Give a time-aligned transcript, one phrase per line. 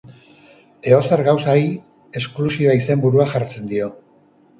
[0.91, 1.67] Edozer gauzari
[2.21, 3.91] esklusiba izenburua jartzen dio.